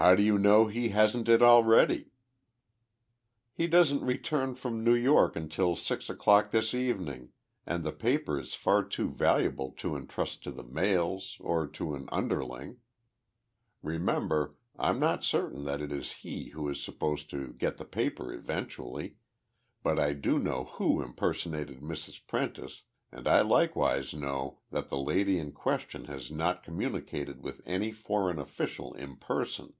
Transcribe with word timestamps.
"How 0.00 0.14
do 0.14 0.22
you 0.22 0.38
know 0.38 0.66
he 0.66 0.88
hasn't 0.88 1.28
it 1.28 1.42
already?" 1.42 2.10
"He 3.52 3.66
doesn't 3.66 4.00
return 4.02 4.54
from 4.54 4.82
New 4.82 4.94
York 4.94 5.36
until 5.36 5.76
six 5.76 6.08
o'clock 6.08 6.52
this 6.52 6.72
evening, 6.72 7.32
and 7.66 7.84
the 7.84 7.92
paper 7.92 8.40
is 8.40 8.54
far 8.54 8.82
too 8.82 9.10
valuable 9.10 9.72
to 9.72 9.96
intrust 9.96 10.42
to 10.44 10.50
the 10.52 10.62
mails 10.62 11.36
or 11.38 11.66
to 11.66 11.94
an 11.94 12.08
underling. 12.10 12.78
Remember, 13.82 14.54
I'm 14.78 14.98
not 15.00 15.22
certain 15.22 15.64
that 15.66 15.82
it 15.82 15.92
is 15.92 16.12
he 16.24 16.48
who 16.54 16.66
is 16.70 16.82
supposed 16.82 17.28
to 17.28 17.48
get 17.48 17.76
the 17.76 17.84
paper 17.84 18.32
eventually, 18.32 19.16
but 19.82 19.98
I 19.98 20.14
do 20.14 20.38
know 20.38 20.64
who 20.78 21.02
impersonated 21.02 21.80
Mrs. 21.82 22.26
Prentice, 22.26 22.84
and 23.12 23.28
I 23.28 23.42
likewise 23.42 24.14
know 24.14 24.60
that 24.70 24.88
the 24.88 24.96
lady 24.98 25.38
in 25.38 25.52
question 25.52 26.06
has 26.06 26.30
not 26.30 26.62
communicated 26.62 27.42
with 27.42 27.60
any 27.66 27.92
foreign 27.92 28.38
official 28.38 28.94
in 28.94 29.16
person. 29.16 29.74